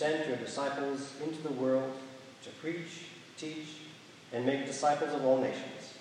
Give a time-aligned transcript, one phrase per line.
[0.00, 1.92] sent your disciples into the world
[2.42, 3.04] to preach,
[3.36, 3.66] teach,
[4.32, 5.92] and make disciples of all nations.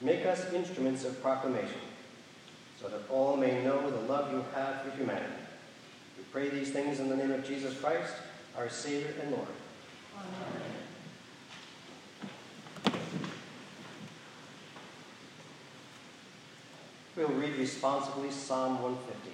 [0.00, 1.82] Make us instruments of proclamation,
[2.80, 5.34] so that all may know the love you have for humanity.
[6.16, 8.14] We pray these things in the name of Jesus Christ,
[8.56, 9.48] our Savior and Lord.
[10.16, 10.62] Amen.
[17.16, 19.33] We'll read responsibly Psalm 150.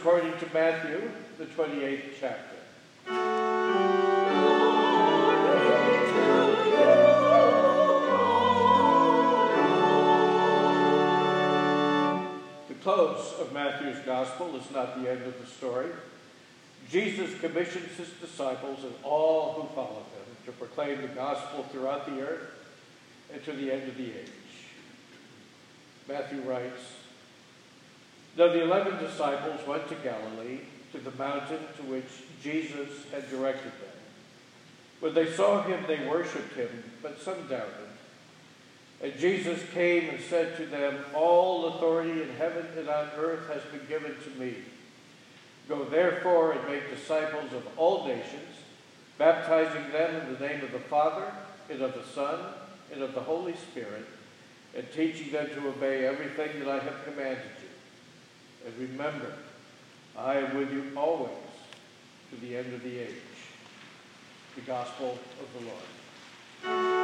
[0.00, 2.49] according to Matthew, the 28th chapter.
[12.94, 15.90] Close of Matthew's gospel is not the end of the story.
[16.90, 22.20] Jesus commissions his disciples and all who follow him to proclaim the gospel throughout the
[22.20, 22.50] earth
[23.32, 24.32] and to the end of the age.
[26.08, 26.80] Matthew writes,
[28.36, 32.10] Now the eleven disciples went to Galilee, to the mountain to which
[32.42, 33.98] Jesus had directed them.
[34.98, 37.90] When they saw him, they worshipped him, but some doubted.
[39.02, 43.62] And Jesus came and said to them, All authority in heaven and on earth has
[43.72, 44.54] been given to me.
[45.68, 48.56] Go therefore and make disciples of all nations,
[49.16, 51.32] baptizing them in the name of the Father,
[51.70, 52.40] and of the Son,
[52.92, 54.04] and of the Holy Spirit,
[54.76, 58.66] and teaching them to obey everything that I have commanded you.
[58.66, 59.32] And remember,
[60.18, 61.30] I am with you always
[62.30, 63.14] to the end of the age.
[64.56, 66.99] The Gospel of the Lord.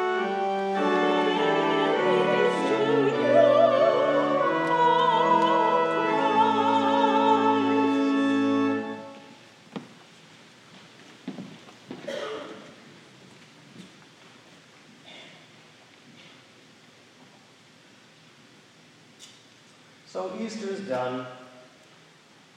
[20.17, 21.27] So Easter is done.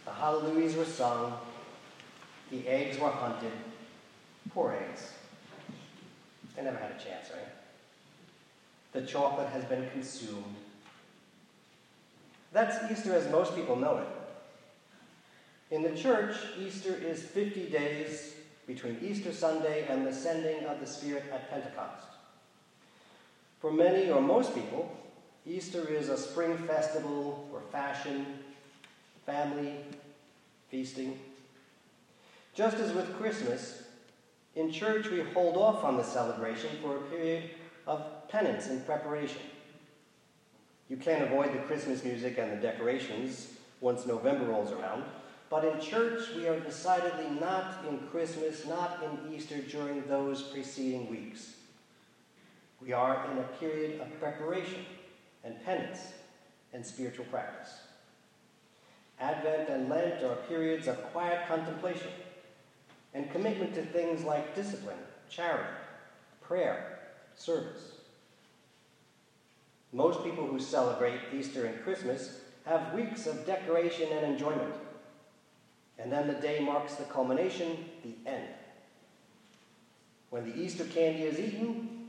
[0.05, 1.33] The hallelujahs were sung.
[2.51, 3.51] The eggs were hunted.
[4.51, 5.11] Poor eggs.
[6.55, 7.49] They never had a chance, right?
[8.93, 10.55] The chocolate has been consumed.
[12.53, 14.07] That's Easter as most people know it.
[15.75, 18.35] In the church, Easter is 50 days
[18.67, 22.07] between Easter Sunday and the sending of the Spirit at Pentecost.
[23.59, 24.98] For many or most people,
[25.49, 28.23] Easter is a spring festival for fashion,
[29.25, 29.73] family,
[30.69, 31.19] feasting.
[32.53, 33.83] Just as with Christmas,
[34.55, 37.49] in church we hold off on the celebration for a period
[37.87, 39.41] of penance and preparation.
[40.87, 45.03] You can't avoid the Christmas music and the decorations once November rolls around,
[45.49, 51.09] but in church we are decidedly not in Christmas, not in Easter during those preceding
[51.09, 51.55] weeks.
[52.79, 54.85] We are in a period of preparation
[55.43, 56.13] and penance
[56.73, 57.73] and spiritual practice.
[59.19, 62.11] Advent and Lent are periods of quiet contemplation
[63.13, 64.97] and commitment to things like discipline,
[65.29, 65.67] charity,
[66.41, 66.99] prayer,
[67.35, 67.93] service.
[69.91, 74.73] Most people who celebrate Easter and Christmas have weeks of decoration and enjoyment.
[75.97, 78.47] And then the day marks the culmination, the end.
[80.29, 82.07] When the Easter candy is eaten,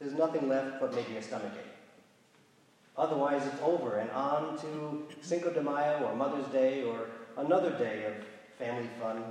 [0.00, 1.71] there's nothing left but maybe a stomachache.
[3.02, 8.04] Otherwise, it's over and on to Cinco de Mayo or Mother's Day or another day
[8.04, 8.14] of
[8.56, 9.24] family fun.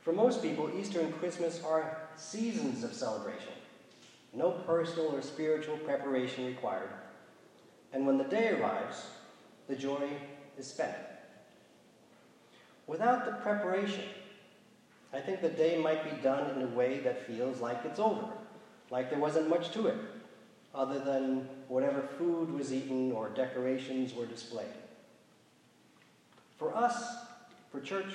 [0.00, 3.52] For most people, Easter and Christmas are seasons of celebration.
[4.32, 6.90] No personal or spiritual preparation required.
[7.92, 9.06] And when the day arrives,
[9.66, 10.08] the joy
[10.56, 10.94] is spent.
[12.86, 14.04] Without the preparation,
[15.12, 18.28] I think the day might be done in a way that feels like it's over,
[18.92, 19.96] like there wasn't much to it,
[20.74, 24.66] other than whatever food was eaten or decorations were displayed.
[26.58, 27.16] For us,
[27.70, 28.14] for church,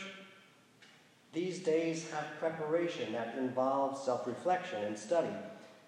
[1.31, 5.33] These days have preparation that involves self reflection and study.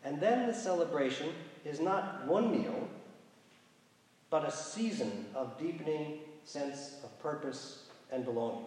[0.03, 1.29] And then the celebration
[1.65, 2.88] is not one meal,
[4.29, 8.65] but a season of deepening sense of purpose and belonging.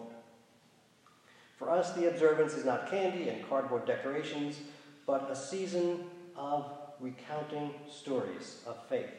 [1.57, 4.59] For us, the observance is not candy and cardboard decorations,
[5.05, 6.05] but a season
[6.35, 9.11] of recounting stories of faith,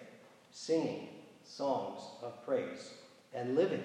[0.50, 1.08] singing
[1.44, 2.92] songs of praise,
[3.34, 3.84] and living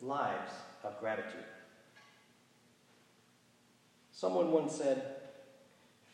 [0.00, 0.52] lives
[0.84, 1.44] of gratitude.
[4.12, 5.16] Someone once said,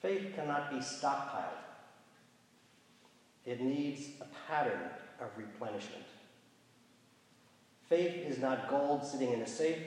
[0.02, 1.62] faith cannot be stockpiled.
[3.46, 4.80] It needs a pattern
[5.20, 6.04] of replenishment.
[7.88, 9.78] Faith is not gold sitting in a safe,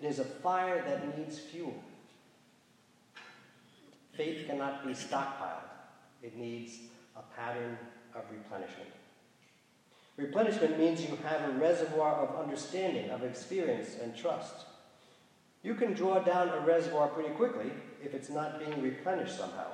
[0.00, 1.74] it is a fire that needs fuel.
[4.14, 5.68] Faith cannot be stockpiled,
[6.22, 6.78] it needs
[7.16, 7.78] a pattern
[8.14, 8.90] of replenishment.
[10.16, 14.66] Replenishment means you have a reservoir of understanding, of experience, and trust.
[15.62, 17.70] You can draw down a reservoir pretty quickly
[18.02, 19.66] if it's not being replenished somehow.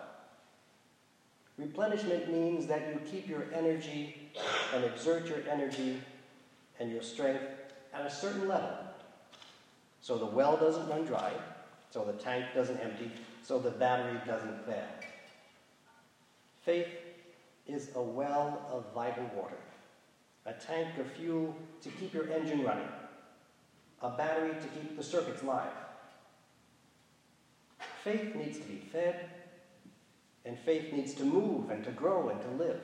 [1.58, 4.30] Replenishment means that you keep your energy
[4.74, 6.00] and exert your energy
[6.78, 7.42] and your strength
[7.94, 8.76] at a certain level.
[10.02, 11.32] So the well doesn't run dry,
[11.90, 13.10] so the tank doesn't empty,
[13.42, 14.84] so the battery doesn't fail.
[16.66, 16.88] Faith
[17.68, 19.58] is a well of vital water,
[20.46, 22.88] a tank of fuel to keep your engine running,
[24.02, 25.70] a battery to keep the circuits live.
[28.02, 29.30] Faith needs to be fed,
[30.44, 32.80] and faith needs to move and to grow and to live.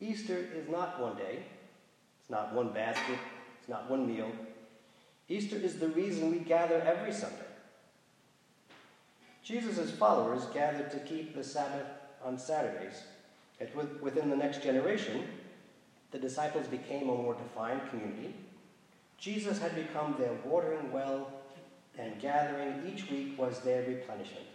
[0.00, 1.44] Easter is not one day,
[2.20, 3.18] it's not one basket,
[3.60, 4.32] it's not one meal.
[5.28, 7.41] Easter is the reason we gather every Sunday.
[9.42, 11.86] Jesus' followers gathered to keep the Sabbath
[12.24, 13.02] on Saturdays.
[14.00, 15.24] Within the next generation,
[16.12, 18.34] the disciples became a more defined community.
[19.18, 21.30] Jesus had become their watering well,
[21.98, 24.46] and gathering each week was their replenishment.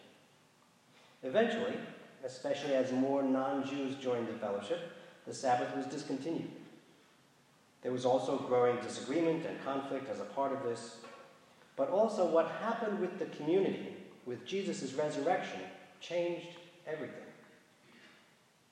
[1.24, 1.76] Eventually,
[2.24, 4.80] especially as more non Jews joined the fellowship,
[5.26, 6.50] the Sabbath was discontinued.
[7.82, 10.98] There was also growing disagreement and conflict as a part of this,
[11.76, 13.96] but also what happened with the community
[14.28, 15.62] with Jesus' resurrection
[16.02, 16.50] changed
[16.86, 17.16] everything.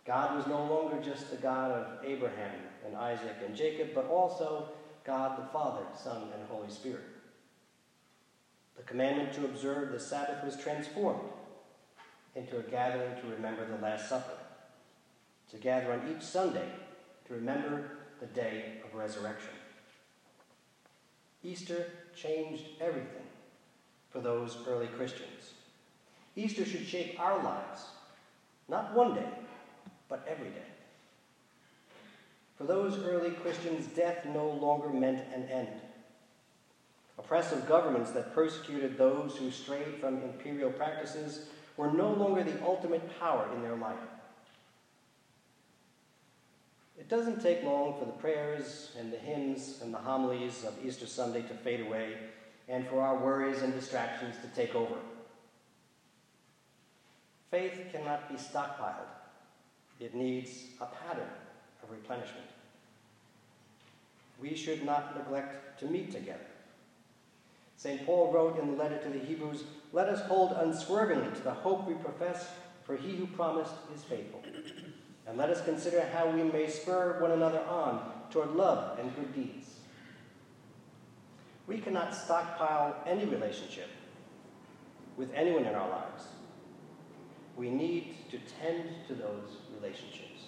[0.05, 4.69] God was no longer just the God of Abraham and Isaac and Jacob, but also
[5.03, 7.05] God the Father, Son, and Holy Spirit.
[8.77, 11.29] The commandment to observe the Sabbath was transformed
[12.35, 14.37] into a gathering to remember the Last Supper,
[15.49, 16.69] to gather on each Sunday
[17.27, 19.53] to remember the day of resurrection.
[21.43, 23.25] Easter changed everything
[24.15, 25.51] for those early Christians.
[26.37, 27.87] Easter should shape our lives,
[28.69, 29.27] not one day,
[30.07, 30.69] but every day.
[32.57, 35.81] For those early Christians, death no longer meant an end.
[37.19, 43.19] Oppressive governments that persecuted those who strayed from imperial practices were no longer the ultimate
[43.19, 43.99] power in their life.
[46.97, 51.05] It doesn't take long for the prayers and the hymns and the homilies of Easter
[51.05, 52.15] Sunday to fade away
[52.67, 54.95] and for our worries and distractions to take over.
[57.51, 59.07] Faith cannot be stockpiled,
[59.99, 61.29] it needs a pattern
[61.83, 62.47] of replenishment.
[64.41, 66.45] We should not neglect to meet together.
[67.77, 68.05] St.
[68.05, 71.87] Paul wrote in the letter to the Hebrews, Let us hold unswervingly to the hope
[71.87, 72.47] we profess,
[72.83, 74.41] for he who promised is faithful.
[75.27, 79.33] And let us consider how we may spur one another on toward love and good
[79.33, 79.75] deeds.
[81.67, 83.89] We cannot stockpile any relationship
[85.17, 86.25] with anyone in our lives.
[87.57, 90.43] We need to tend to those relationships.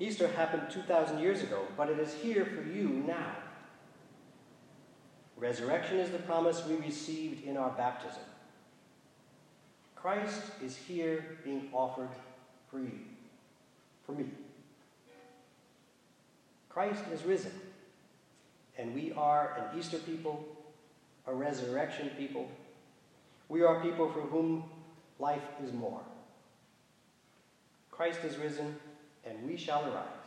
[0.00, 3.32] Easter happened 2,000 years ago, but it is here for you now.
[5.36, 8.22] Resurrection is the promise we received in our baptism.
[9.96, 12.10] Christ is here being offered
[12.70, 12.98] for you,
[14.04, 14.26] for me.
[16.68, 17.52] Christ is risen,
[18.78, 20.46] and we are an Easter people,
[21.26, 22.48] a resurrection people.
[23.48, 24.64] We are people for whom
[25.18, 26.00] life is more.
[27.90, 28.76] Christ is risen,
[29.24, 30.17] and we shall arise.